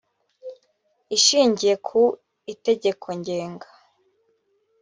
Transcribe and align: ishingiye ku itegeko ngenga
ishingiye 1.17 1.73
ku 1.87 2.01
itegeko 2.53 3.07
ngenga 3.19 3.67